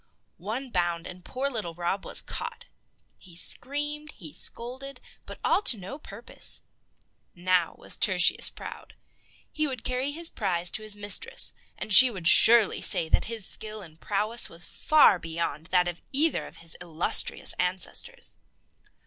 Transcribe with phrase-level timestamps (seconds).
[0.39, 2.65] One bound, and poor little Rob was caught.
[3.19, 6.63] He screamed, he scolded, but all to no purpose.
[7.35, 8.95] Now was Tertius proud.
[9.51, 13.45] He would carry his prize to his mistress, and she would surely say that his
[13.45, 18.35] skill and prowess was far beyond that of either of his illustrious ancestors.